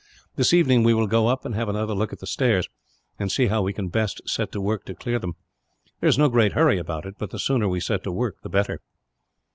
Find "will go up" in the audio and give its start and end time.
0.95-1.45